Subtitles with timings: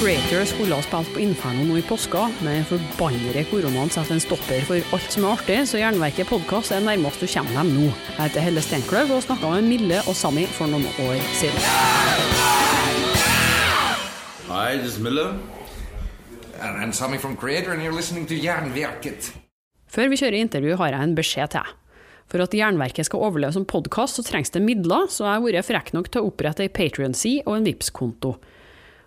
[0.00, 4.22] Creator skulle ha spilt på Inferno nå i påska, men den forbannede koronaen setter en
[4.24, 7.90] stopper for alt som er artig, så Jernverket podkast er nærmest du kommer dem nå.
[8.14, 11.60] Jeg heter Helle Steinkløv og snakka med Mille og Sami for noen år siden.
[14.48, 15.26] Hi, this is Mille.
[16.64, 19.34] And I'm Sami from Creator, and you're listening to Jernverket.
[19.84, 21.74] Før vi kjører intervju, har jeg en beskjed til.
[22.30, 25.68] For at Jernverket skal overleve som podkast, så trengs det midler, så jeg har vært
[25.68, 28.38] frekk nok til å opprette ei Patrion-side og en Vipps-konto.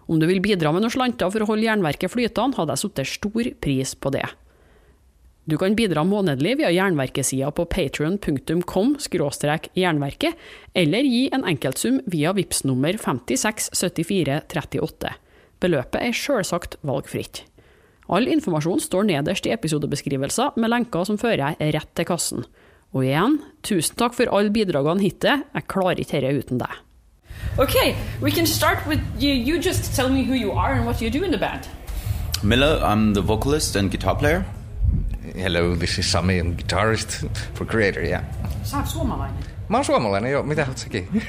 [0.07, 3.05] Om du vil bidra med noen slanter for å holde Jernverket flytende, hadde jeg satt
[3.07, 4.25] stor pris på det.
[5.43, 8.93] Du kan bidra månedlig via Jernverkesida på patrion.com
[9.75, 10.33] jernverket,
[10.73, 15.11] eller gi en enkeltsum via VIPS nummer 567438.
[15.59, 17.43] Beløpet er sjølsagt valgfritt.
[18.07, 22.43] All informasjon står nederst i episodebeskrivelser, med lenker som fører deg rett til kassen.
[22.95, 26.71] Og igjen, tusen takk for alle bidragene hittil, jeg klarer ikke dette uten deg.
[27.59, 29.31] Okay, we can start with you.
[29.31, 31.67] You just tell me who you are and what you do in the band.
[32.41, 34.43] Mille, I'm the vocalist and guitar player.
[35.35, 38.23] Hello, this is Sami, I'm guitarist for Kreator, yeah.
[38.63, 39.43] Sä oot suomalainen.
[39.69, 40.43] Mä oon suomalainen, joo.
[40.43, 41.07] Mitä oot säkin?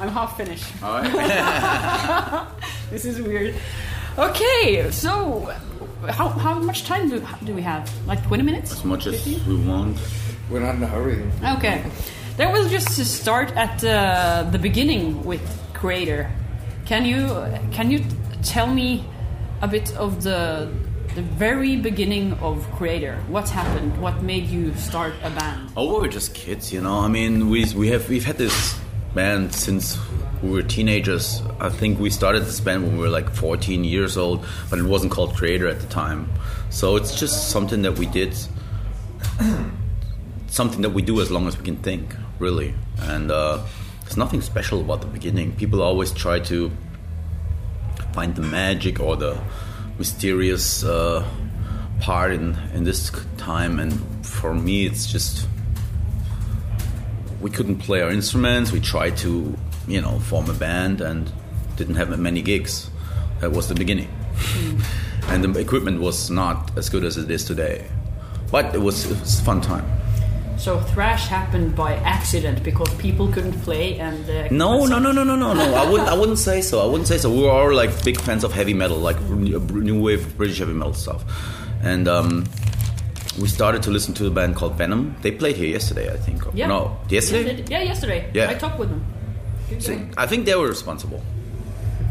[0.00, 0.64] I'm half Finnish.
[2.90, 3.54] this is weird.
[4.18, 5.10] Okay, so
[6.08, 7.84] how, how much time do, do we have?
[8.08, 8.72] Like 20 minutes?
[8.72, 9.42] As much as 15?
[9.46, 9.96] we want.
[10.50, 11.22] We're not in a hurry.
[11.56, 11.82] Okay.
[12.36, 15.42] Then we'll just start at uh, the beginning with
[15.74, 16.30] Kreator.
[16.86, 17.28] Can you
[17.72, 18.04] can you
[18.42, 19.04] tell me
[19.60, 20.72] a bit of the
[21.14, 23.16] the very beginning of Kreator?
[23.28, 24.00] What happened?
[24.00, 25.72] What made you start a band?
[25.76, 27.00] Oh, we were just kids, you know.
[27.00, 28.78] I mean, we we have we've had this
[29.14, 29.98] band since
[30.42, 31.42] we were teenagers.
[31.60, 34.84] I think we started this band when we were like 14 years old, but it
[34.84, 36.30] wasn't called Kreator at the time.
[36.70, 38.34] So it's just something that we did,
[40.52, 42.74] something that we do as long as we can think, really.
[42.98, 43.64] And uh,
[44.02, 45.56] there's nothing special about the beginning.
[45.56, 46.70] People always try to
[48.12, 49.40] find the magic or the
[49.96, 51.26] mysterious uh,
[52.00, 53.92] part in in this time, and
[54.26, 55.48] for me, it's just
[57.40, 58.72] we couldn't play our instruments.
[58.72, 59.56] We tried to,
[59.88, 61.32] you know, form a band and
[61.76, 62.90] didn't have many gigs.
[63.40, 64.10] That was the beginning.
[65.28, 67.88] and the equipment was not as good as it is today.
[68.50, 70.01] But it was, it was a fun time.
[70.62, 75.24] So thrash happened by accident because people couldn't play and uh, No, no, no, no,
[75.24, 75.74] no, no, no.
[75.74, 76.08] I wouldn't.
[76.08, 76.80] I wouldn't say so.
[76.80, 77.32] I wouldn't say so.
[77.32, 80.94] We are all like big fans of heavy metal, like new wave British heavy metal
[80.94, 81.24] stuff,
[81.82, 82.44] and um,
[83.40, 85.16] we started to listen to a band called Venom.
[85.22, 86.44] They played here yesterday, I think.
[86.54, 86.68] Yeah.
[86.68, 87.56] No, yesterday.
[87.62, 88.30] Yeah, yeah, yesterday.
[88.32, 88.50] Yeah.
[88.50, 89.04] I talked with them.
[89.80, 91.24] See, I think they were responsible.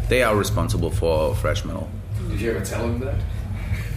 [0.10, 1.90] They are responsible for thrash metal.
[2.28, 3.16] Did you ever tell them that?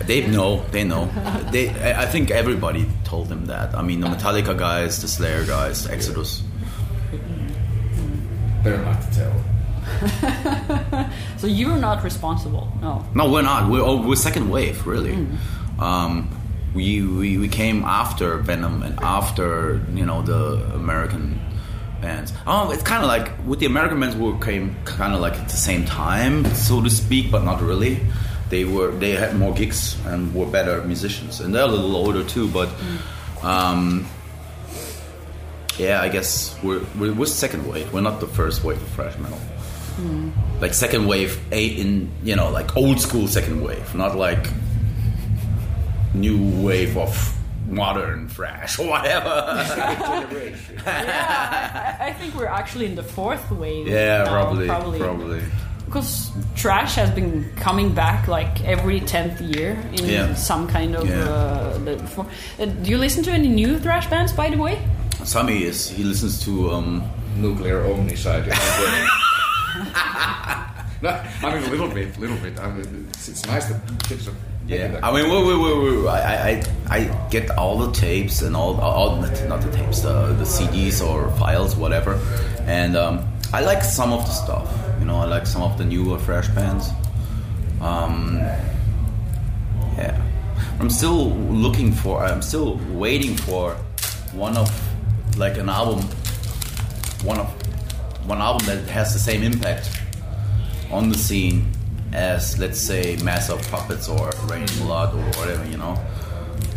[0.07, 0.65] They know.
[0.71, 1.07] They know.
[1.53, 1.69] they.
[1.71, 3.75] I I think everybody told them that.
[3.75, 6.43] I mean, the Metallica guys, the Slayer guys, Exodus.
[8.63, 9.35] Better not to tell.
[11.45, 12.73] So you're not responsible.
[12.81, 13.05] No.
[13.15, 13.71] No, we're not.
[13.71, 15.13] We're oh, we're second wave, really.
[15.79, 16.31] Um,
[16.75, 21.39] we, we we came after Venom and after you know the American
[22.01, 22.33] bands.
[22.47, 25.49] Oh, it's kind of like with the American bands, we came kind of like at
[25.51, 28.01] the same time, so to speak, but not really.
[28.55, 32.23] They were they had more gigs and were better musicians, and they're a little older
[32.23, 32.47] too.
[32.47, 32.69] But
[33.43, 34.07] um,
[35.77, 37.93] yeah, I guess we're, we're we're second wave.
[37.93, 39.41] We're not the first wave of thrash metal.
[40.61, 44.47] Like second wave, a in you know like old school second wave, not like
[46.15, 47.37] new wave of
[47.67, 49.35] modern thrash or whatever.
[50.87, 53.89] yeah, I, I think we're actually in the fourth wave.
[53.89, 55.43] yeah, now, probably, probably.
[55.95, 60.35] Because trash has been coming back like every tenth year in Yeah.
[60.35, 61.09] some kind of.
[61.09, 61.21] Yeah.
[61.23, 62.27] Uh, the, for,
[62.59, 64.83] uh, do you listen to any new thrash bands, by the way?
[65.23, 67.05] Sami is he listens to um,
[67.37, 68.49] Nuclear Omnicide.
[71.01, 71.11] no,
[71.47, 72.59] I mean, a little bit, little bit.
[72.59, 74.35] I mean, it's, it's nice that kids are.
[74.67, 74.99] yeah.
[75.01, 76.09] I mean, wait, wait, wait, wait.
[76.11, 76.63] I, I,
[76.97, 81.31] I get all the tapes and all, all not the tapes, the, the CDs or
[81.39, 82.19] files, whatever.
[82.67, 84.67] And um, I like some of the stuff.
[84.99, 86.91] You know, I like some of the newer fresh bands.
[87.81, 88.37] Um,
[89.97, 90.21] yeah,
[90.81, 92.25] I'm still looking for.
[92.25, 93.75] I'm still waiting for
[94.33, 94.69] one of
[95.37, 96.05] like an album,
[97.23, 97.49] one of
[98.27, 99.91] one album that has the same impact
[100.91, 101.71] on the scene
[102.15, 105.99] as let's say Master of Puppets or Raining Blood or whatever, you know,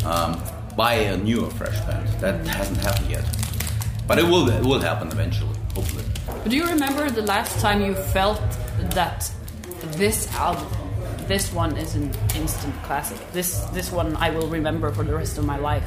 [0.06, 0.41] um,
[0.75, 2.07] by a newer fresh band.
[2.19, 3.25] That hasn't happened yet,
[4.07, 4.50] but it will.
[4.50, 6.03] It will happen eventually, hopefully.
[6.47, 8.39] But do you remember the last time you felt
[8.95, 9.29] that
[9.99, 10.71] this album,
[11.27, 13.19] this one is an instant classic?
[13.33, 15.83] This this one I will remember for the rest of my life.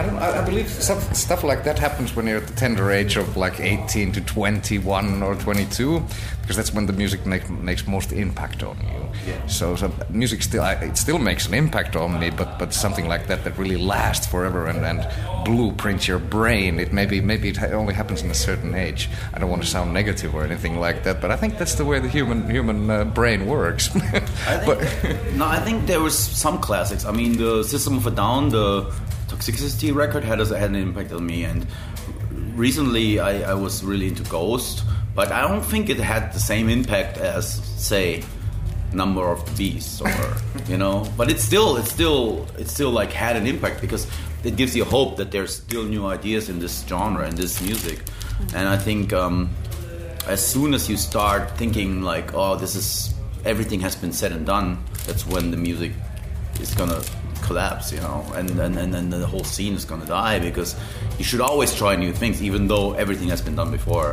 [0.00, 0.20] I don't know.
[0.22, 3.36] I, I believe stuff, stuff like that happens when you're at the tender age of
[3.36, 6.02] like 18 to 21 or 22,
[6.40, 9.30] because that's when the music make, makes most impact on you.
[9.30, 9.46] Yeah.
[9.46, 13.08] So, so music still I, it still makes an impact on me, but but something
[13.08, 15.06] like that that really lasts forever and, and
[15.44, 16.80] blueprints your brain.
[16.80, 19.10] It maybe maybe it only happens in a certain age.
[19.34, 21.84] I don't want to sound negative or anything like that, but I think that's the
[21.84, 23.94] way the human human uh, brain works.
[23.94, 27.04] I think, but no, I think there was some classics.
[27.04, 28.90] I mean, the System of a Down, the
[29.30, 31.66] Toxicity record had, had an impact on me, and
[32.54, 34.84] recently I, I was really into Ghost,
[35.14, 38.22] but I don't think it had the same impact as, say,
[38.92, 40.36] Number of the Beast, or
[40.68, 41.06] you know.
[41.16, 44.06] But it's still, it's still, it's still like had an impact because
[44.42, 48.00] it gives you hope that there's still new ideas in this genre in this music,
[48.54, 49.12] and I think.
[49.12, 49.50] Um,
[50.26, 54.46] as soon as you start thinking like, oh, this is everything has been said and
[54.46, 55.92] done, that's when the music
[56.60, 57.02] is gonna
[57.50, 60.70] collapse, you know, and and, and then the whole scene is gonna die because
[61.18, 64.10] you should always try new things, even though everything has been done before.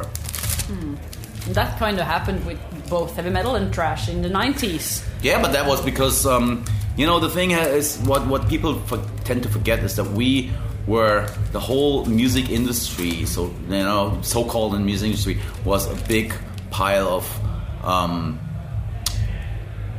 [1.53, 5.05] That kind of happened with both heavy metal and trash in the 90s.
[5.21, 6.65] Yeah, but that was because um,
[6.97, 8.81] you know the thing is what what people
[9.23, 10.51] tend to forget is that we
[10.87, 16.33] were the whole music industry, so you know, so-called in music industry was a big
[16.71, 17.25] pile of
[17.83, 18.39] um,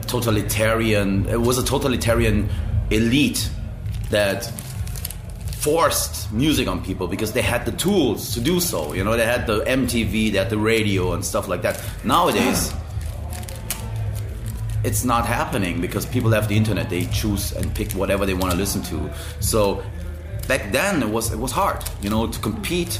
[0.07, 1.29] totalitarian.
[1.29, 2.49] It was a totalitarian
[2.91, 3.51] elite
[4.11, 4.51] that
[5.59, 8.93] forced music on people because they had the tools to do so.
[8.93, 11.83] You know, they had the MTV, they had the radio and stuff like that.
[12.05, 12.73] Nowadays
[14.85, 16.89] it's not happening because people have the internet.
[16.89, 19.11] They choose and pick whatever they want to listen to.
[19.41, 19.83] So
[20.47, 22.99] back then it was it was hard, you know, to compete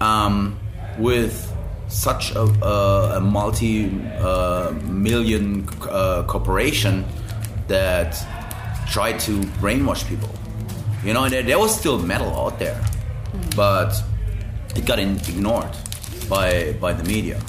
[0.00, 0.58] um,
[0.98, 1.48] with
[1.88, 4.00] such a, a, a multi-million
[5.82, 7.04] uh, corporation
[7.68, 8.16] that
[8.92, 10.28] tried to brainwash people.
[11.02, 12.80] You know, there, there was still metal out there,
[13.56, 13.92] but
[14.76, 15.74] it got in, ignored
[16.28, 17.40] by by the media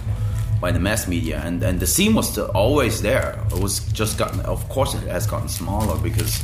[0.63, 3.37] by the mass media, and, and the scene was still always there.
[3.51, 6.41] It was just gotten, of course, it has gotten smaller because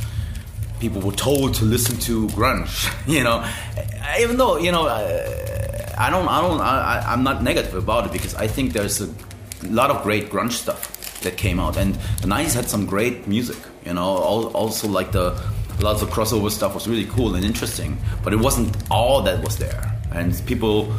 [0.81, 2.73] people were told to listen to grunge.
[3.07, 3.37] You know,
[4.19, 8.35] even though you know, I don't, I don't, I, I'm not negative about it because
[8.35, 9.09] I think there's a
[9.63, 13.57] lot of great grunge stuff that came out, and the '90s had some great music.
[13.85, 15.41] You know, also like the
[15.81, 19.57] lots of crossover stuff was really cool and interesting, but it wasn't all that was
[19.57, 20.93] there, and people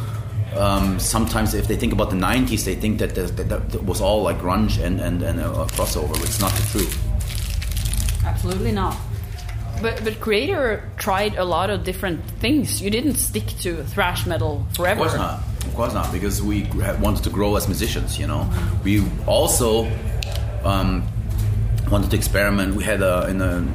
[0.57, 4.25] um, sometimes if they think about the 90s they think that, that, that was all
[4.25, 7.11] like grunge and, and, and crossover it's not the truth
[8.25, 8.97] Absolutely not.
[9.83, 12.83] But but Kreator tried a lot of different things.
[12.83, 15.05] You didn't stick to thrash metal forever.
[15.05, 15.43] Of course not.
[15.67, 16.65] Of course not, because we
[17.01, 18.19] wanted to grow as musicians.
[18.19, 18.51] You know,
[18.85, 19.91] we also
[20.65, 21.07] um,
[21.91, 22.75] wanted to experiment.
[22.75, 23.67] We had a, in a,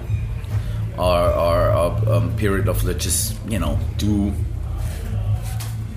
[0.98, 4.34] our our, our um, period of let's just you know do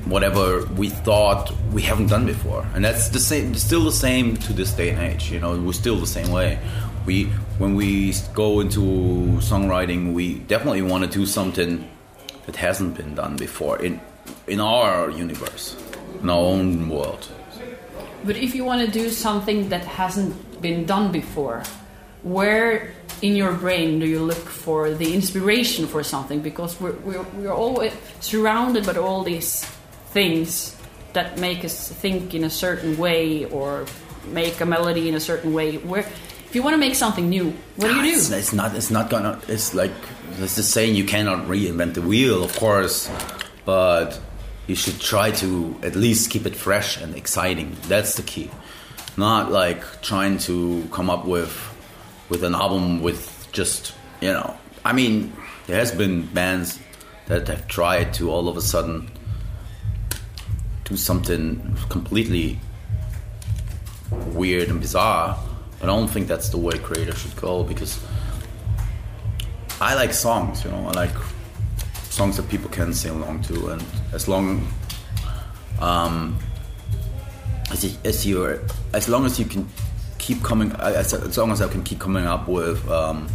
[0.05, 3.55] whatever we thought we haven't done before, and that's the same.
[3.55, 5.31] Still the same to this day and age.
[5.31, 6.58] You know, we're still the same way.
[7.06, 7.25] We
[7.58, 8.81] when we go into
[9.40, 11.88] songwriting, we definitely want to do something
[12.46, 14.00] that hasn't been done before in
[14.49, 15.77] in our universe,
[16.23, 17.29] in our own world.
[18.25, 21.62] But if you want to do something that hasn't been done before,
[22.23, 22.93] where
[23.23, 26.41] in your brain do you look for the inspiration for something?
[26.41, 29.65] Because we're, we're, we're always surrounded by all these
[30.11, 30.77] things
[31.12, 33.87] that make us think in a certain way or
[34.27, 35.77] make a melody in a certain way.
[35.77, 38.37] Where, if you want to make something new, what do you It's, do?
[38.37, 38.75] it's not.
[38.75, 39.40] It's not gonna.
[39.49, 39.93] It's like
[40.40, 43.11] it's the saying: you cannot reinvent the wheel, of course,
[43.64, 44.19] but
[44.68, 47.75] you should try to at least keep it fresh and exciting.
[47.88, 48.50] That's the key.
[49.16, 51.52] Not like trying to come up with
[52.28, 54.56] with an album with just you know.
[54.84, 55.32] I mean,
[55.66, 56.78] there has been bands
[57.26, 59.10] that have tried to all of a sudden
[60.84, 62.60] do something completely
[64.32, 65.38] weird and bizarre,
[65.80, 67.98] but I don't think that's the way creators should go because
[69.80, 71.14] I like songs, you know, I like
[72.18, 74.66] songs that people can sing along to, and as long
[75.80, 76.37] um,
[77.70, 78.60] as, you, as you're,
[78.92, 79.64] as long as you can
[80.18, 83.28] keep coming, as, as long as I can keep coming up with um,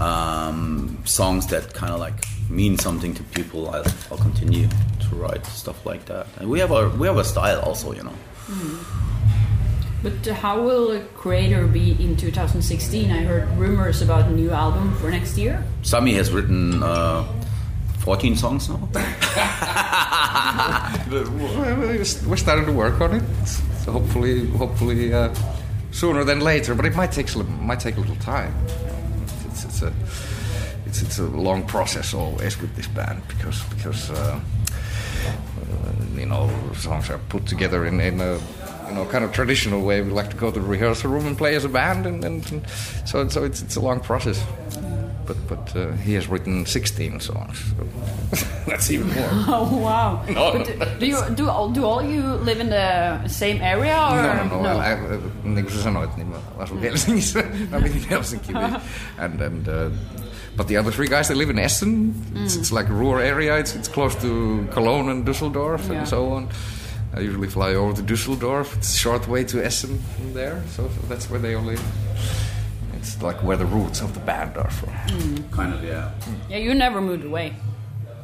[0.00, 5.46] um, songs that kind of like mean something to people, I'll, I'll continue to write
[5.46, 6.26] stuff like that.
[6.38, 8.16] And we have a we have a style also, you know.
[10.02, 13.10] But uh, how will a creator be in 2016?
[13.10, 15.62] I heard rumors about a new album for next year.
[15.82, 17.24] Sami has written uh,
[18.06, 18.76] 14 songs now.
[21.10, 23.24] We're starting to work on it.
[23.82, 25.34] So hopefully, hopefully uh,
[25.90, 26.76] sooner than later.
[26.76, 28.54] But it might take might take a little time.
[29.46, 29.92] It's, it's a
[30.86, 34.10] it's it's a long process always with this band because because.
[34.10, 34.40] Uh,
[35.26, 38.38] uh, you know, songs are put together in, in a
[38.88, 40.00] you know kind of traditional way.
[40.00, 42.52] We like to go to the rehearsal room and play as a band, and, and,
[42.52, 42.68] and
[43.04, 44.40] so so it's it's a long process.
[45.26, 49.28] But but uh, he has written 16 songs, so that's even more.
[49.48, 50.22] Oh wow!
[50.28, 50.64] No, no.
[51.00, 54.62] do, you do all do all you live in the same area or No, no,
[54.62, 54.78] no.
[54.78, 57.40] I, I, niin kuin sanoit, niin mä asun Helsingissä.
[57.72, 58.52] I'm in Helsinki.
[59.18, 59.90] and, and, uh,
[60.56, 62.14] but the other three guys, they live in Essen.
[62.34, 63.58] It's, it's like a rural area.
[63.58, 64.28] It's, it's close to
[64.74, 65.98] Cologne and Düsseldorf Yeah.
[65.98, 66.48] and so on.
[67.16, 68.76] I usually fly over to Düsseldorf.
[68.76, 70.62] It's a short way to Essen from there.
[70.76, 71.80] So that's where they all live.
[73.06, 74.92] It's like where the roots of the band are from.
[75.52, 76.10] Kind of, yeah.
[76.50, 77.54] yeah, you never moved away.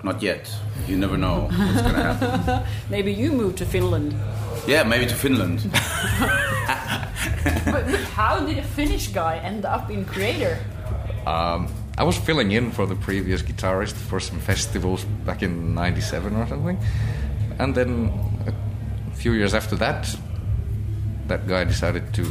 [0.03, 0.53] Not yet.
[0.89, 2.67] You never know what's gonna happen.
[2.91, 4.12] Maybe you moved to Finland.
[4.67, 5.71] yeah, maybe to Finland.
[5.71, 7.85] but, but
[8.17, 10.59] how did a Finnish guy end up in Kreator?
[11.29, 16.35] Um, I was filling in for the previous guitarist for some festivals back in '97
[16.35, 16.79] or something,
[17.61, 18.11] and then
[19.12, 20.17] a few years after that,
[21.29, 22.25] that guy decided to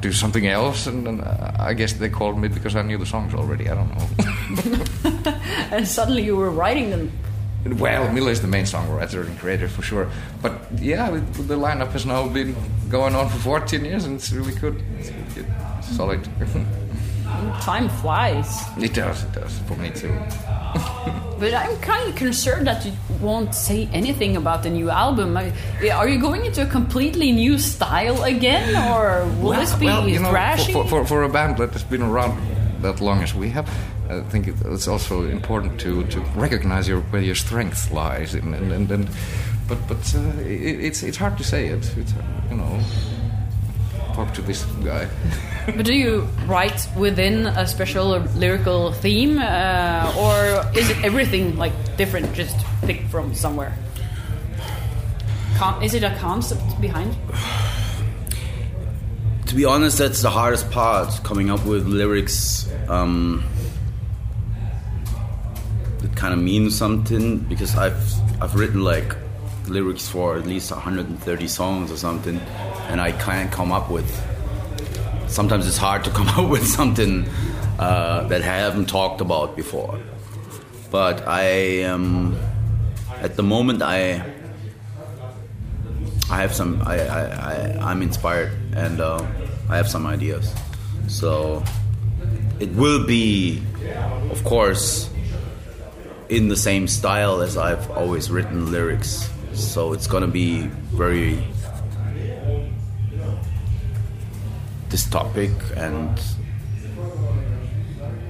[0.00, 3.06] do something else, and, and uh, I guess they called me because I knew the
[3.06, 3.68] songs already.
[3.68, 5.32] I don't know.
[5.72, 7.10] And suddenly you were writing them.
[7.78, 10.10] well, Mille is the main songwriter and Kreator for sure,
[10.42, 12.54] but yeah, the lineup has now been
[12.90, 14.82] going on for 14 years, and it's really good.
[14.98, 15.46] It's really good.
[15.82, 16.28] Solid.
[17.62, 18.60] Time flies.
[18.78, 19.24] it does.
[19.24, 20.12] It does for me too.
[21.42, 25.36] But I'm kind of concerned that you won't say anything about the new album.
[25.36, 25.52] I-
[25.90, 30.20] Are you going into a completely new style again, or will this be well, you
[30.20, 30.72] know, thrashy?
[30.72, 32.38] For, for, for a band that has been around
[32.82, 33.68] that long as we have,
[34.08, 38.34] I think it's also important to, to recognize your, where your strength lies.
[38.34, 39.08] And, and, and, and
[39.68, 41.84] but but uh, it, it's it's hard to say it.
[41.96, 42.14] It's,
[42.50, 42.80] you know,
[44.14, 45.08] talk to this guy.
[45.66, 51.72] But do you write within a special lyrical theme, uh, or is it everything like
[51.96, 53.72] different, just picked from somewhere?
[55.56, 57.14] Con- is it a concept behind?
[59.46, 63.44] to be honest, that's the hardest part, coming up with lyrics um,
[65.98, 67.38] that kind of mean something.
[67.38, 68.02] Because I've
[68.42, 69.14] I've written like
[69.68, 72.38] lyrics for at least 130 songs or something,
[72.88, 74.08] and I can't come up with.
[75.28, 77.28] Sometimes it's hard to come up with something
[77.78, 79.98] uh, that I haven't talked about before.
[80.90, 81.42] But I
[81.88, 82.36] am
[83.20, 84.22] at the moment I
[86.30, 86.82] I have some.
[86.86, 89.24] I, I, I I'm inspired, and uh,
[89.68, 90.52] I have some ideas.
[91.08, 91.62] So
[92.60, 93.62] it will be,
[94.30, 95.10] of course,
[96.28, 99.28] in the same style as I've always written lyrics.
[99.54, 101.44] So it's gonna be very
[104.88, 106.20] this topic and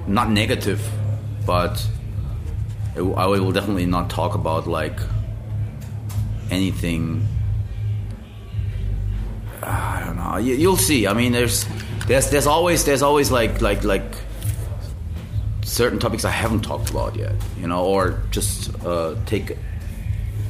[0.07, 0.81] not negative,
[1.45, 1.85] but
[2.95, 4.99] it, I will definitely not talk about like
[6.51, 7.27] anything
[9.65, 10.37] I don't know.
[10.37, 11.07] You, you'll see.
[11.07, 11.65] I mean, there's,
[12.07, 14.03] there's, there's always, there's always like, like, like
[15.63, 17.33] certain topics I haven't talked about yet.
[17.59, 19.57] You know, or just uh, take,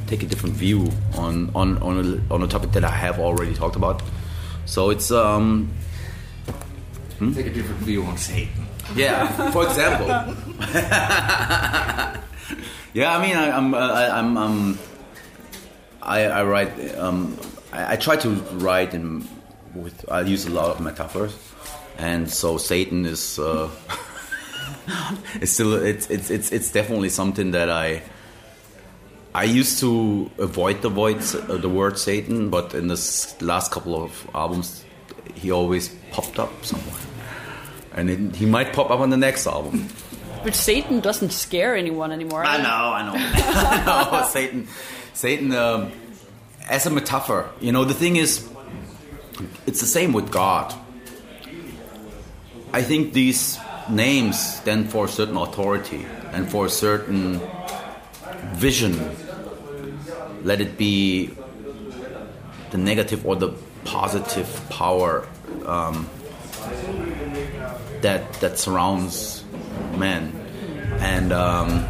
[0.07, 3.53] take a different view on, on, on a, on a topic that I have already
[3.53, 4.01] talked about.
[4.65, 5.72] So it's, um,
[7.19, 8.65] Take a different view on Satan.
[8.95, 9.51] yeah.
[9.51, 10.07] For example.
[12.93, 14.79] yeah, I mean, I, I'm, uh, I, I'm, um,
[16.03, 16.95] I, I write.
[16.98, 17.38] Um,
[17.72, 18.29] I, I try to
[18.60, 19.25] write in
[19.74, 20.05] with.
[20.12, 21.36] I use a lot of metaphors,
[21.98, 23.39] and so Satan is.
[23.39, 23.69] Uh,
[25.36, 25.74] it's still.
[25.75, 28.01] It's, it's it's it's definitely something that I.
[29.35, 34.01] I used to avoid the void, uh, the word Satan, but in this last couple
[34.01, 34.85] of albums,
[35.33, 36.95] he always popped up somewhere,
[37.93, 39.87] and it, he might pop up on the next album.
[40.43, 42.45] But Satan doesn't scare anyone anymore.
[42.45, 44.27] I know, I know, I know.
[44.27, 44.67] Satan,
[45.13, 45.91] Satan, um,
[46.69, 47.49] as a metaphor.
[47.59, 48.47] You know, the thing is,
[49.65, 50.73] it's the same with God.
[52.71, 53.57] I think these
[53.89, 57.39] names stand for a certain authority and for a certain
[58.53, 58.93] vision.
[60.43, 61.31] Let it be
[62.71, 63.53] the negative or the
[63.85, 65.27] positive power
[65.65, 66.09] um,
[68.01, 69.43] that that surrounds
[69.95, 70.31] man,
[71.00, 71.85] and um,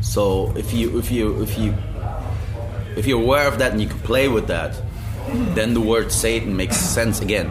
[0.00, 1.74] so if you if you if you
[2.96, 4.80] if you're aware of that and you can play with that,
[5.54, 7.48] then the word Satan makes sense again.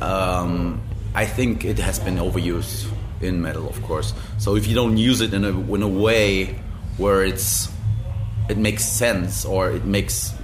[0.00, 0.80] Um,
[1.14, 2.88] I think it has been overused
[3.20, 4.14] in metal, of course.
[4.38, 6.60] So if you don't use it in a in a way
[6.96, 7.73] where it's
[8.48, 10.34] it makes sense or it makes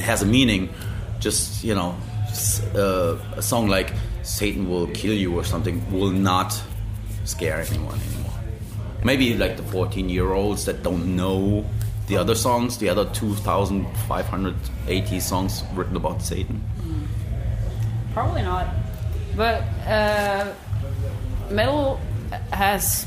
[0.00, 0.70] it has a meaning,
[1.18, 1.96] just you know,
[2.74, 6.60] uh, a song like Satan will kill you or something will not
[7.24, 8.32] scare anyone anymore.
[9.04, 11.64] Maybe like the 14 year olds that don't know
[12.06, 16.64] the other songs, the other 2,580 songs written about Satan.
[18.12, 18.66] Probably not.
[19.36, 20.52] But uh,
[21.50, 22.00] metal
[22.52, 23.06] has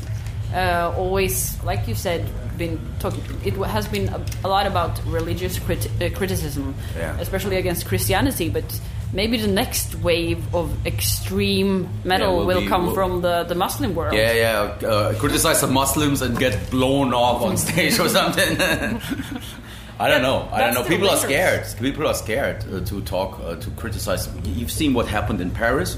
[0.54, 2.24] uh, always, like you said,
[2.56, 3.22] been talking.
[3.44, 7.16] It has been a, a lot about religious crit- uh, criticism, Yeah.
[7.20, 8.48] especially against Christianity.
[8.48, 8.64] But
[9.12, 13.42] maybe the next wave of extreme metal Yeah, will will, be- come will- from the,
[13.44, 14.14] the Muslim world.
[14.14, 14.88] Yeah, yeah.
[14.88, 18.56] Uh, criticize the Muslims and get blown off on stage or something.
[19.98, 20.48] I don't know.
[20.52, 20.84] I don't know.
[20.84, 21.66] People are scared.
[21.80, 24.28] People are scared uh, to talk, uh, to criticize.
[24.44, 25.96] You've seen what happened in Paris.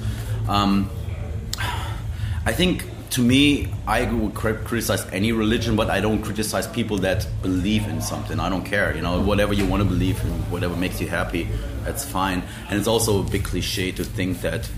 [0.48, 0.88] Um,
[2.44, 7.26] I think, to me, I cri- criticize any religion, but I don't criticize people that
[7.42, 8.40] believe in something.
[8.40, 8.94] I don't care.
[8.94, 11.48] You know, whatever you want to believe in, whatever makes you happy,
[11.84, 12.42] that's fine.
[12.68, 14.68] And it's also a big cliche to think that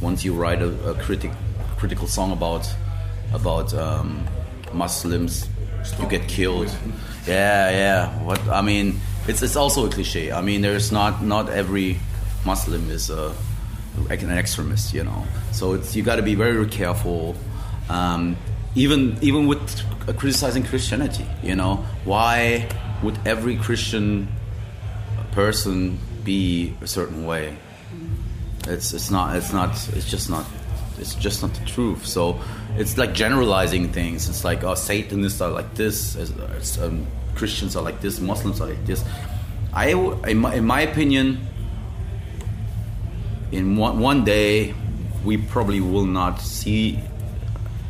[0.00, 1.30] once you write a, a critic,
[1.76, 2.68] critical song about
[3.32, 4.26] about um,
[4.72, 5.48] Muslims,
[5.98, 6.74] you get killed.
[7.26, 8.22] Yeah, yeah.
[8.24, 10.32] What I mean, it's it's also a cliche.
[10.32, 11.98] I mean, there's not not every
[12.44, 13.34] Muslim is a
[14.08, 15.26] like an extremist, you know.
[15.52, 17.36] So it's you got to be very careful.
[17.88, 18.36] Um,
[18.74, 19.60] even even with
[20.18, 22.68] criticizing Christianity, you know, why
[23.02, 24.28] would every Christian
[25.32, 27.56] person be a certain way?
[28.66, 30.46] It's it's not it's not it's just not
[30.98, 32.06] it's just not the truth.
[32.06, 32.40] So
[32.76, 34.28] it's like generalizing things.
[34.28, 38.68] It's like oh Satanists are like this, as, um, Christians are like this, Muslims are
[38.68, 39.04] like this.
[39.74, 41.46] I in my, in my opinion,
[43.50, 44.74] in one, one day
[45.24, 46.98] we probably will not see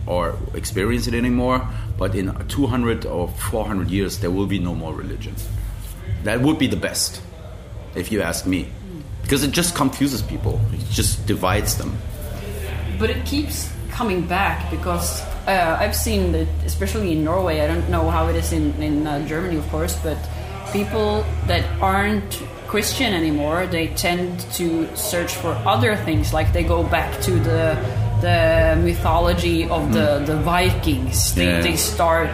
[0.06, 1.66] or experience it anymore.
[1.98, 5.34] But in 200 or 400 years, there will be no more religion.
[6.24, 7.20] That would be the best,
[7.94, 8.68] if you ask me,
[9.22, 10.60] because it just confuses people.
[10.72, 11.96] It just divides them.
[12.98, 17.60] but it keeps coming back because uh, I've seen that, especially in Norway.
[17.60, 20.16] I don't know how it is in in uh, Germany, of course, but
[20.72, 26.32] people that aren't Christian anymore, they tend to search for other things.
[26.32, 27.76] Like they go back to the
[28.22, 31.34] the mythology of the the Vikings.
[31.34, 31.60] They, Yeah.
[31.60, 32.30] they start.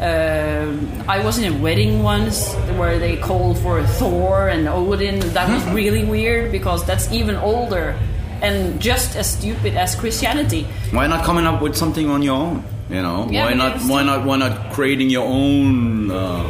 [0.00, 5.18] Um, I was in a wedding once where they called for Thor and Odin.
[5.34, 7.98] That was really weird because that's even older
[8.40, 10.62] and just as stupid as Christianity.
[10.94, 12.62] Why not coming up with something on your own?
[12.88, 13.82] You know, Yeah, why not?
[13.90, 14.24] Why not?
[14.24, 16.10] Why not creating your own?
[16.10, 16.46] Uh,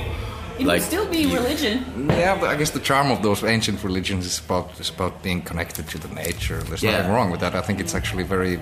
[0.58, 1.84] It like would still be religion.
[2.10, 5.42] Yeah, but I guess the charm of those ancient religions is about is about being
[5.42, 6.58] connected to the nature.
[6.62, 6.98] There's Yeah.
[6.98, 7.54] nothing wrong with that.
[7.54, 8.58] I think it's actually very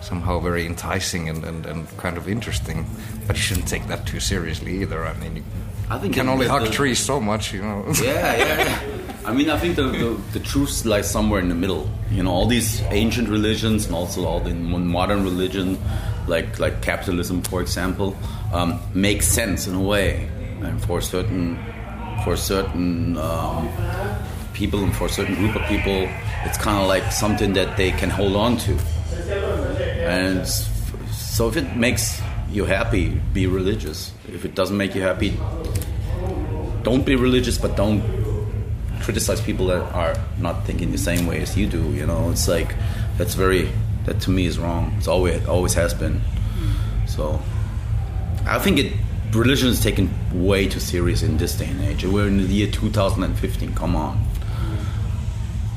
[0.00, 2.84] somehow very enticing and, and, and kind of interesting.
[3.26, 5.06] But you shouldn't take that too seriously either.
[5.06, 5.42] I mean, you
[5.88, 7.84] I think can only hug the- trees so much, you know.
[8.02, 8.78] yeah, yeah, yeah.
[9.24, 11.88] I mean, I think the, the, the truth lies somewhere in the middle.
[12.10, 15.78] You know, all these ancient religions and also all the modern religion,
[16.26, 18.16] like like capitalism, for example,
[18.52, 20.28] um, make sense in a way,
[20.66, 21.58] and for certain
[22.24, 23.68] for certain um,
[24.52, 26.08] people and for a certain group of people,
[26.44, 28.78] it's kind of like something that they can hold on to.
[30.06, 32.20] And so, if it makes
[32.50, 34.12] you happy, be religious.
[34.28, 35.38] If it doesn't make you happy,
[36.82, 38.02] don't be religious, but don't
[39.00, 41.82] criticize people that are not thinking the same way as you do.
[41.92, 42.74] You know, it's like
[43.16, 43.70] that's very
[44.04, 44.94] that to me is wrong.
[44.98, 46.20] It's always always has been.
[47.06, 47.40] So
[48.46, 48.92] I think it
[49.34, 52.04] religion is taken way too serious in this day and age.
[52.04, 53.74] We're in the year 2015.
[53.74, 54.22] Come on,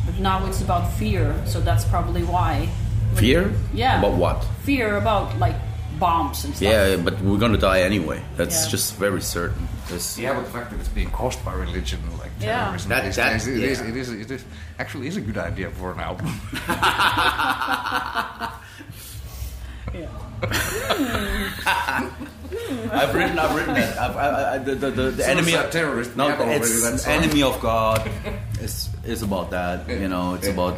[0.06, 2.70] But now it's about fear, so that's probably why.
[3.16, 3.54] fear?
[3.74, 4.00] Yeah.
[4.00, 4.44] About what?
[4.64, 5.56] Fear about like
[6.00, 6.68] bombs and stuff.
[6.70, 8.22] Yeah, but we're gonna die anyway.
[8.36, 8.72] That's Yeah.
[8.72, 9.70] just very certain.
[9.88, 12.66] This- Yeah, but the fact that it's being caused by religion, like Yeah.
[12.66, 13.88] terrorism, That- these that- days, it, is, yeah.
[13.88, 14.44] it is it is
[14.80, 16.28] actually is a good idea for an album.
[22.92, 23.98] I've written, I've written that.
[23.98, 26.16] I've, I, I, the the, the, the enemy Suicide of terrorist.
[26.16, 28.10] No, We have it's enemy of God.
[28.62, 29.88] It's is about that.
[29.90, 30.54] You know, it's Yeah.
[30.54, 30.78] about.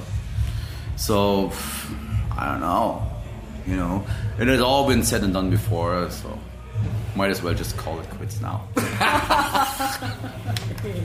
[0.96, 1.52] So,
[2.36, 3.04] I don't know.
[3.68, 4.06] You know,
[4.40, 6.10] it has all been said and done before.
[6.10, 6.38] So,
[7.16, 8.68] might as well just call it quits now.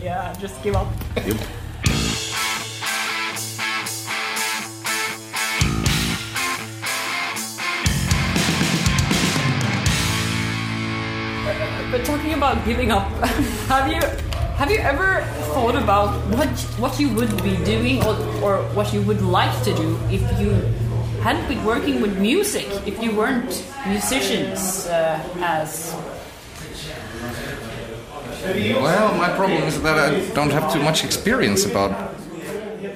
[0.02, 0.86] Yeah, just give up.
[1.16, 1.36] Yep.
[12.42, 13.06] About giving up,
[13.68, 14.00] have you
[14.58, 15.22] have you ever
[15.54, 16.50] thought about what
[16.82, 20.50] what you would be doing or, or what you would like to do if you
[21.22, 23.52] hadn't been working with music, if you weren't
[23.86, 25.94] musicians uh, as
[28.86, 31.92] well, my problem is that I don't have too much experience about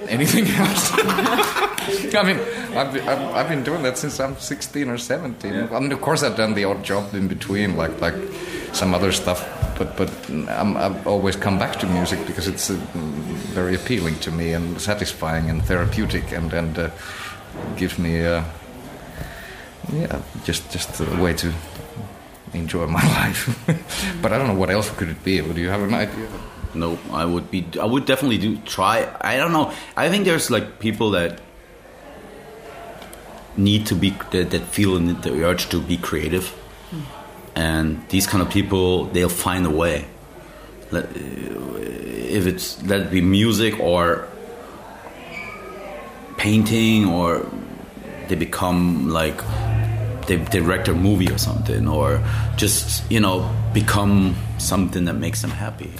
[0.09, 0.91] anything else.
[2.19, 2.41] I mean,
[2.77, 5.69] I've, been- I've, I've been doing that since I'm 16 or 17.
[5.73, 8.15] I mean, of course, I've done the odd job in between, like like
[8.73, 9.45] some other stuff.
[9.79, 12.75] But but I'm, I've always come back to music because it's uh,
[13.55, 16.91] very appealing to me and satisfying and therapeutic and and uh,
[17.77, 18.43] gives me uh,
[19.93, 21.53] yeah just just a way to
[22.55, 23.49] enjoy my life.
[24.23, 25.41] but I don't know what else could it be.
[25.41, 26.29] Do you have an idea?
[26.75, 27.65] No, I would be.
[27.81, 29.09] I would definitely do try.
[29.21, 29.73] I don't know.
[29.97, 31.41] I think there's like people that
[33.57, 36.49] need to be that, that feel the urge to be creative,
[36.91, 37.01] hmm.
[37.55, 40.07] and these kind of people they'll find a way.
[40.91, 44.29] Let, if it's let it be music or
[46.37, 47.47] painting or
[48.29, 49.41] they become like
[50.27, 52.23] they direct a movie or something or
[52.57, 55.93] just you know become something that makes them happy.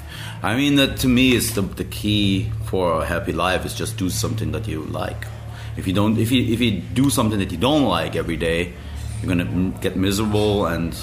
[0.43, 3.97] I mean that to me is the, the key for a happy life is just
[3.97, 5.27] do something that you like
[5.77, 8.73] if you don't if you if you do something that you don't like every day
[9.23, 10.95] you're gonna get miserable and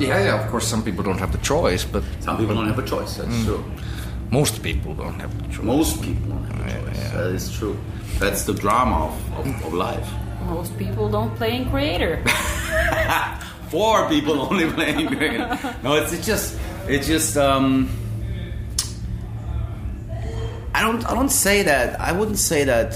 [0.00, 0.40] Yeah, yeah.
[0.44, 3.16] Of course, some people don't have the choice, but some people don't have a choice
[3.16, 3.64] that's true
[4.30, 5.64] most people don't have the choice.
[5.64, 7.76] most people don't have a choice yeah that is true
[8.18, 10.08] that's the drama of, of, of life
[10.46, 12.22] Most people don't play in Kreator.
[13.70, 15.40] four people only playing cricket.
[15.82, 16.56] No, it's, it's just
[16.88, 17.88] it's just um
[20.78, 22.00] I don't I don't say that.
[22.00, 22.92] I wouldn't say that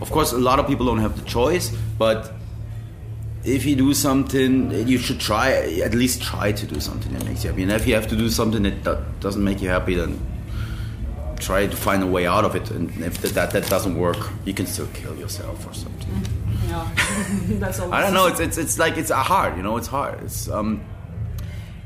[0.00, 2.32] of course a lot of people don't have the choice, but
[3.44, 5.52] if you do something, you should try
[5.88, 7.62] at least try to do something that makes you happy.
[7.62, 10.18] And if you have to do something that doesn't make you happy, then
[11.38, 12.70] try to find a way out of it.
[12.70, 14.16] And if that that doesn't work,
[14.46, 16.22] you can still kill yourself or something.
[16.68, 16.88] Yeah,
[17.60, 17.92] that's all.
[17.92, 18.28] I don't know.
[18.28, 19.58] It's it's it's like it's hard.
[19.58, 20.22] You know, it's hard.
[20.22, 20.80] It's um,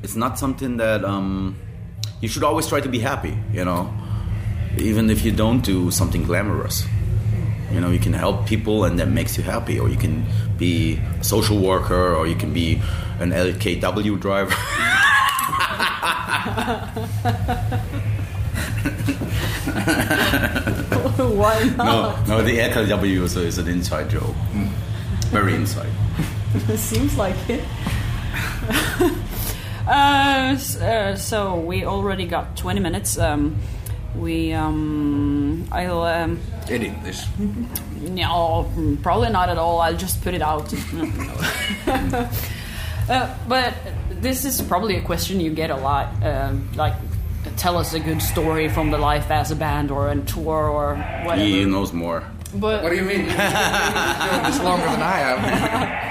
[0.05, 1.57] it's not something that um,
[2.21, 3.37] you should always try to be happy.
[3.53, 3.93] You know,
[4.81, 6.87] even if you don't do something glamorous.
[7.73, 10.25] You know, you can help people and that makes you happy, or you can
[10.59, 12.81] be a social worker, or you can be
[13.21, 14.55] an LKW driver.
[21.21, 22.27] Why not?
[22.27, 24.35] no, no, the LKW is, is an inside joke.
[25.31, 25.91] Very inside.
[26.69, 27.63] It seems like it.
[29.87, 33.17] uh, uh, so we already got 20 minutes.
[33.19, 33.55] Um,
[34.17, 37.27] we um, I'll um, Edit this.
[37.39, 38.71] no,
[39.03, 39.81] probably not at all.
[39.81, 40.73] I'll just put it out.
[43.09, 43.75] uh, but
[44.11, 46.13] this is probably a question you get a lot.
[46.25, 46.95] Um, like,
[47.57, 50.97] tell us a good story from the life as a band or a tour or
[51.25, 51.43] whatever.
[51.43, 52.25] He knows more.
[52.55, 53.27] But What do you mean?
[53.27, 56.11] You've been doing this longer than I have.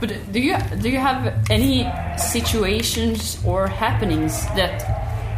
[0.00, 4.84] But do you do you have any situations or happenings that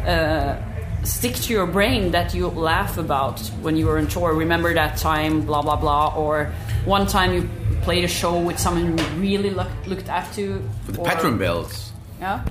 [0.06, 0.56] uh,
[1.04, 4.34] stick to your brain that you laugh about when you were on tour?
[4.34, 6.52] Remember that time, blah blah blah, or
[6.84, 7.48] one time you
[7.82, 10.62] played a show with someone you really look, looked up to?
[10.86, 11.92] With the or- patron bells.
[12.20, 12.44] Yeah.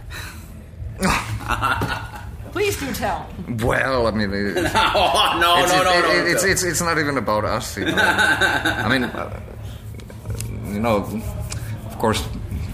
[2.52, 3.28] Please do tell.
[3.60, 6.12] Well, I mean, it, oh, no, it's, no, no, it- no.
[6.12, 7.78] it- it's, it's it's not even about us.
[7.78, 7.94] You know?
[7.98, 9.40] I mean, uh,
[10.66, 11.06] you know,
[11.86, 12.28] of course,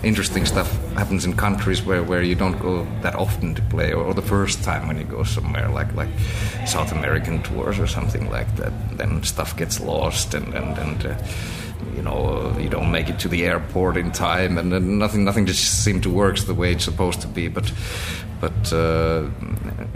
[0.05, 4.13] interesting stuff happens in countries where, where you don't go that often to play, or,
[4.13, 6.09] the first time when you go somewhere like like
[6.65, 8.71] South American tours or something like that.
[8.97, 11.05] Then stuff gets lost, and and and.
[11.05, 11.15] Uh,
[11.95, 15.23] you know, uh, you don't make it to the airport in time, and then nothing,
[15.23, 17.47] nothing just seemed to work the way it's supposed to be.
[17.47, 17.71] But,
[18.41, 19.29] but uh,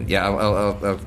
[0.07, 0.99] yeah, I'll, I'll, I'll, I'll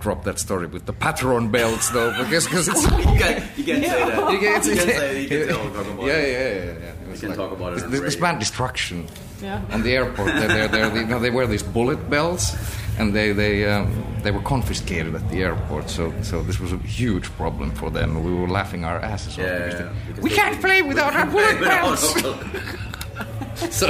[0.00, 3.84] drop that story with the patron belts, though, because because it's You can't, you can't
[3.84, 4.32] say that.
[4.32, 6.32] you can, You can say you can tell, talk about yeah, it.
[6.32, 7.02] yeah, yeah, yeah.
[7.06, 8.20] It was can talk about it This, this radio.
[8.20, 9.06] band Destruction
[9.42, 9.62] Yeah.
[9.70, 10.28] on the airport.
[10.34, 12.54] They're, they're, they're, they, you know, they wear these bullet belts,
[12.98, 13.86] and they they um,
[14.22, 15.90] they were confiscated at the airport.
[15.90, 18.22] So so this was a huge problem for them.
[18.24, 19.44] We were laughing our asses off.
[19.44, 22.14] Yeah, because they- because we they- can't play without our bullet belts.
[23.70, 23.86] So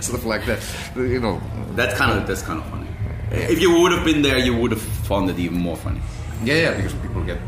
[0.00, 0.60] stuff like that.
[0.96, 1.40] You know.
[1.74, 2.86] That's kind of that's kind of funny.
[3.32, 6.00] If you would have been there, you would have found it even more funny.
[6.44, 7.38] Yeah, yeah, because people get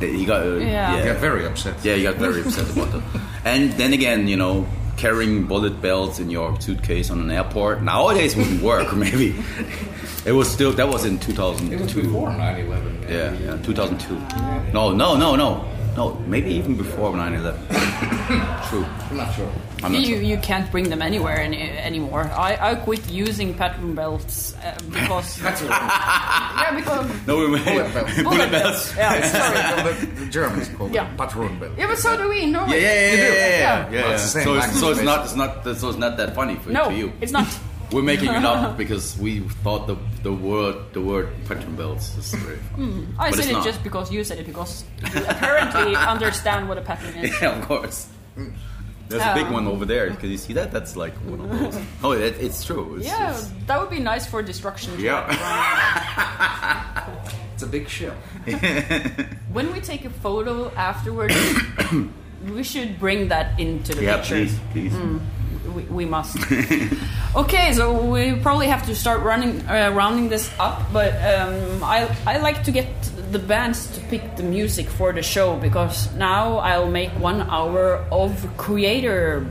[0.00, 0.96] You got uh, Yeah.
[0.96, 1.04] yeah.
[1.04, 1.74] get very upset.
[1.84, 3.02] Yeah, you got very upset about that.
[3.44, 8.36] And then again, you know, carrying bullet belts in your suitcase on an airport nowadays
[8.36, 8.94] wouldn't work.
[8.96, 9.34] Maybe
[10.24, 11.74] it was still that was in 2002.
[11.74, 13.10] It was before 9/11.
[13.10, 14.72] Yeah, yeah, 2002.
[14.72, 15.64] No, no, no, no,
[15.96, 16.14] no.
[16.26, 17.56] Maybe even before 9/11.
[18.70, 18.84] True.
[19.10, 19.50] I'm not sure.
[19.82, 20.22] I'm not You, sure.
[20.22, 22.24] you can't bring them anywhere any, anymore.
[22.32, 28.22] I, I quit using patron belts uh, because yeah because No, we Bullet belts.
[28.22, 28.96] bullet belts.
[28.96, 29.92] Yeah, sorry.
[30.06, 31.04] the, the Germans call Yeah.
[31.04, 31.72] them patron belt.
[31.76, 32.80] Yeah, but so do we in Norway.
[32.80, 33.58] Yeah, yeah, yeah, yeah, yeah, yeah.
[33.58, 33.90] Yeah.
[33.90, 36.16] yeah, Well, it's the same so, it's, so it's not, it's not, so it's not
[36.16, 37.12] that funny for, No, to you.
[37.20, 37.46] it's not.
[37.90, 42.32] We're making it up because we thought the the word the word Petron belts is
[42.34, 43.14] very fun.
[43.18, 43.64] I But said it not.
[43.64, 47.30] just because you said it because you apparently understand what a pattern is.
[47.40, 48.08] Yeah, of course.
[49.08, 50.08] There's a big Um, one over there.
[50.16, 50.72] Can you see that?
[50.72, 51.76] That's like one of those.
[52.04, 52.96] Oh, it, it's true.
[52.96, 54.98] It's, Yeah, it's- that would be nice for destruction.
[54.98, 55.26] Yeah.
[55.28, 57.18] run.
[57.54, 58.14] It's a big shell.
[59.52, 61.36] when we take a photo afterwards,
[62.54, 64.34] we should bring that into the yeah, picture.
[64.36, 64.94] please, please.
[65.74, 66.36] We, we must.
[67.36, 70.82] okay, so we probably have to start running, uh, rounding this up.
[70.92, 72.88] But um, I, I like to get
[73.32, 78.04] the bands to pick the music for the show because now I'll make one hour
[78.12, 79.46] of Kreator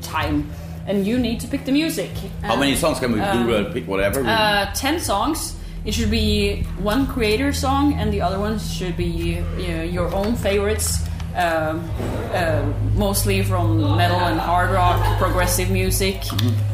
[0.00, 0.50] time,
[0.86, 2.10] and you need to pick the music.
[2.42, 3.54] How many songs can we do?
[3.54, 4.22] Uh, pick whatever.
[4.24, 5.56] Uh, ten songs.
[5.84, 10.12] It should be one Kreator song, and the other ones should be you know, your
[10.12, 11.06] own favorites.
[11.36, 11.84] Um,
[12.32, 16.22] uh, mostly from metal and hard rock, progressive music,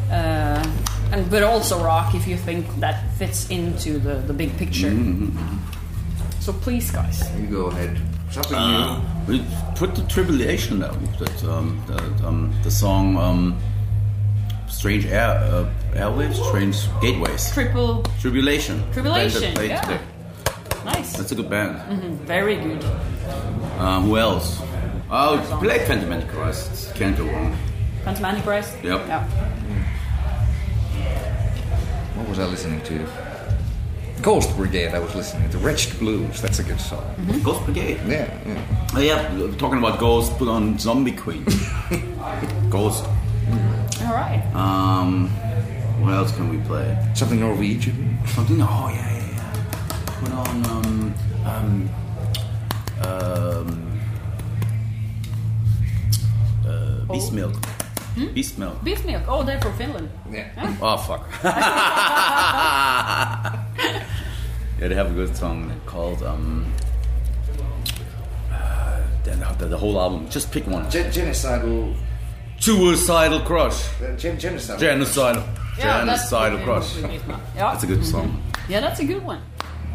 [0.09, 0.63] uh,
[1.11, 4.91] and but also rock if you think that fits into the, the big picture.
[6.39, 7.29] So please, guys.
[7.37, 7.99] You go ahead.
[8.31, 9.43] Something Uh, we
[9.75, 10.97] put the tribulation down.
[11.19, 13.57] That um, the, um, the song um,
[14.69, 18.81] "Strange Air uh, Airwaves," "Strange Gateways," Triple Tribulation.
[18.93, 19.81] Tribulation, Band that played yeah.
[19.81, 19.99] today.
[20.85, 21.75] nice, That's a good band.
[22.25, 22.81] very good.
[23.79, 24.61] Um, who else?
[25.09, 26.95] Oh, play Phantom Antichrist.
[26.95, 27.55] Can't go wrong.
[28.03, 28.75] Phantom Antichrist.
[28.83, 29.07] Yep.
[29.07, 29.23] Yeah.
[32.15, 33.07] What was I listening to?
[34.21, 34.93] Ghost Brigade.
[34.93, 36.41] I was listening to The Wretched Blues.
[36.41, 37.03] That's a good song.
[37.43, 37.99] Ghost Brigade.
[38.07, 38.87] Yeah, yeah.
[38.95, 41.43] Oh, yeah, talking about Ghost, put on Zombie Queen.
[42.69, 43.05] Ghost.
[44.05, 44.41] All right.
[44.55, 45.29] Um,
[46.01, 46.97] what else can we play?
[47.13, 48.17] Something Norwegian.
[48.27, 48.61] Something.
[48.61, 50.19] Oh yeah, yeah, yeah.
[50.19, 51.13] Put on um
[51.45, 51.89] um
[53.05, 53.99] um
[56.67, 57.53] uh, Beast Milk.
[58.33, 58.83] Beast Milk.
[58.83, 59.23] Beef milk.
[59.27, 60.09] Oh, they're from Finland.
[60.31, 60.77] Yeah.
[60.81, 61.27] Oh fuck.
[64.79, 66.65] yeah, they have a good song called um.
[68.51, 70.29] Uh, the, the, the whole album.
[70.29, 70.89] Just pick one.
[70.91, 71.95] Gen- genocidal.
[72.59, 73.87] Suicidal Crush.
[74.01, 74.79] Uh, gen- genocidal.
[74.79, 75.43] Genocidal.
[75.79, 76.97] Yeah, that's Genocidal Crush.
[76.97, 77.17] Yeah.
[77.55, 78.41] That's a good song.
[78.69, 79.41] Yeah, that's a good one.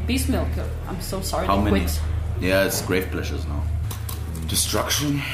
[0.06, 0.48] Beast milk.
[0.88, 1.80] I'm so sorry How many?
[1.80, 2.00] quit.
[2.40, 3.62] Yeah, it's Grave Pleasures now.
[4.46, 5.22] Destruction.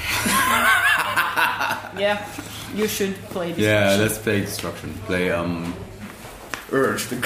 [1.96, 2.26] Yeah,
[2.74, 3.60] you should play this.
[3.62, 4.94] Yeah, let's play Destruction.
[5.06, 5.72] Play um.
[6.72, 7.16] Urge the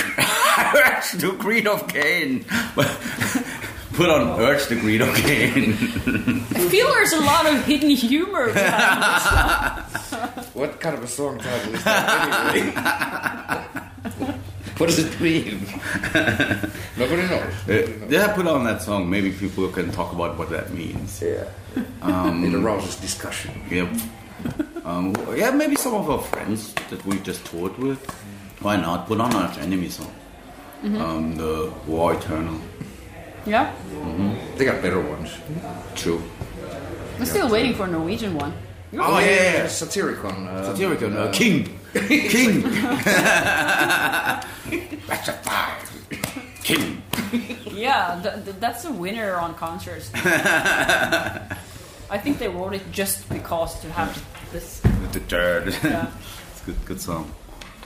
[0.76, 2.44] Urge the Greed of Cain.
[3.94, 5.72] Put on Urge the Greed of gain.
[5.72, 10.54] I feel there's a lot of hidden humor behind this.
[10.54, 13.67] What kind of a song title is that anyway?
[14.78, 15.60] What does it mean?
[16.96, 17.52] Nobody knows.
[17.68, 19.10] Uh, yeah, put on that song.
[19.10, 21.20] Maybe people can talk about what that means.
[21.20, 21.44] Yeah.
[21.74, 23.60] it arouses discussion.
[23.70, 23.88] Yeah.
[24.84, 27.98] Um, yeah, maybe some of our friends that we just toured with.
[28.60, 29.06] Why not?
[29.08, 30.14] Put on Arch Enemy song.
[30.84, 32.60] Um, the War Eternal.
[33.46, 33.72] Yeah,
[34.56, 35.30] They got better ones.
[35.96, 36.22] True.
[37.18, 38.52] I'm still waiting for a Norwegian one.
[38.94, 39.66] Oh, yeah, yeah, yeah.
[39.66, 40.46] Satyricon.
[40.48, 41.78] Uh, Satyricon, uh, King.
[41.94, 42.62] King.
[45.06, 46.60] That's a five.
[46.62, 47.02] King.
[47.72, 50.10] Yeah, th- th- that's a winner on concerts.
[50.14, 51.56] I
[52.22, 54.22] think they wrote it just because to have
[54.52, 54.80] this.
[55.12, 55.74] The third.
[55.84, 56.10] Yeah.
[56.50, 57.32] it's a good, good song.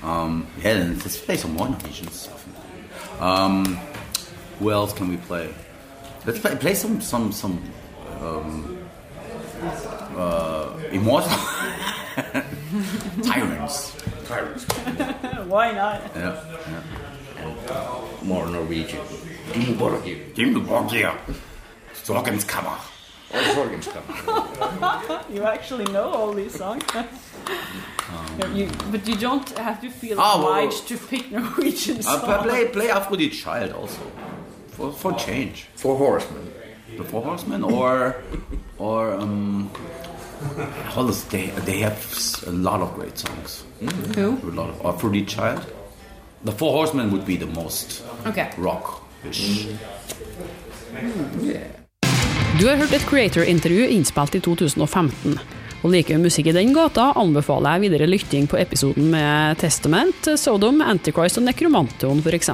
[0.02, 2.46] Um, yeah, then let's play some more Norwegian stuff.
[3.20, 3.78] Um,
[4.58, 5.54] who else can we play?
[6.26, 7.62] Let's play, play some some some
[8.20, 8.81] um, uh,
[10.92, 11.30] immortal
[13.22, 13.96] tyrants.
[14.26, 14.64] Tyrants.
[15.48, 16.00] Why not?
[16.14, 18.00] Yeah, yeah.
[18.22, 19.00] More Norwegian.
[19.52, 20.16] Dimmu Borgir.
[20.34, 21.12] Dimmu Borgir.
[22.04, 22.78] Sorgenskammer.
[23.34, 24.04] Or Sorgenskam.
[25.34, 26.84] You actually know all these songs.
[28.54, 32.22] you, but you don't have to feel Ah, well, obliged to pick Norwegian Uh, songs.
[32.24, 34.02] play, play play Aphrodite Child also
[34.76, 35.66] for for change.
[35.76, 36.44] Four Horsemen.
[36.98, 38.16] The Four Horsemen or
[38.78, 39.70] or um.
[41.06, 41.96] This, they they have
[42.46, 43.64] a lot of great songs.
[44.16, 44.36] Who?
[44.50, 45.60] A lot of Aphrodite Child.
[46.44, 48.46] The Four Horsemen would be the most Okay.
[48.58, 49.66] rock-ish.
[52.60, 55.38] Du har hørt et Creator-intervju innspilt i 2015.
[55.82, 60.28] Og liker du musikk i den gata, anbefaler jeg videre lytting på episoden med Testament,
[60.38, 62.50] Sodom, Antichrist og Necromantion f.eks.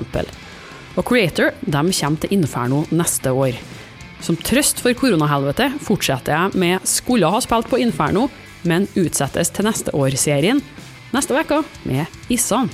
[0.97, 3.59] Og Creator de kommer til Inferno neste år.
[4.21, 8.29] Som trøst for koronahelvete fortsetter jeg med 'Skulle ha spilt på Inferno',
[8.65, 10.63] men utsettes til neste år-serien
[11.15, 12.71] neste uke med Issan.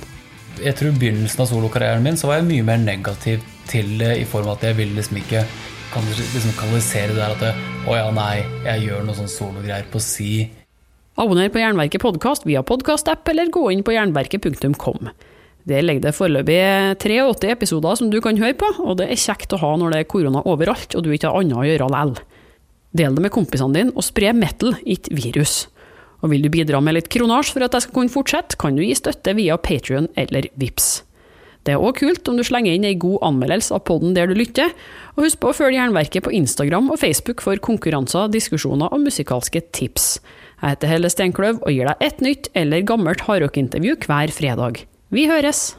[0.63, 4.21] jeg tror i begynnelsen av solokarrieren min så var jeg mye mer negativ til det,
[4.21, 5.43] i form av at jeg ville liksom ikke
[5.91, 7.53] kan liksom kanalisere det der at det,
[7.87, 10.49] å ja, nei, jeg gjør noe sånn sologreier på si.
[11.19, 15.11] Abonner på Jernverket podkast via podkastapp, eller gå inn på jernverket.kom.
[15.65, 16.59] Der ligger det foreløpig
[17.01, 20.01] 83 episoder som du kan høre på, og det er kjekt å ha når det
[20.03, 22.13] er korona overalt og du ikke har annet å gjøre likevel.
[22.95, 25.65] Del det med kompisene dine, og spre metal, ikke virus.
[26.23, 28.85] Og vil du bidra med litt kronasj for at jeg skal kunne fortsette, kan du
[28.85, 31.01] gi støtte via Patrion eller Vips.
[31.65, 34.37] Det er òg kult om du slenger inn ei god anmeldelse av podden der du
[34.37, 34.69] lytter,
[35.17, 39.65] og husk på å følge Jernverket på Instagram og Facebook for konkurranser, diskusjoner og musikalske
[39.73, 40.19] tips.
[40.61, 44.85] Jeg heter Helle Steinkløv og gir deg et nytt eller gammelt hardrockintervju hver fredag.
[45.13, 45.77] Vi høres!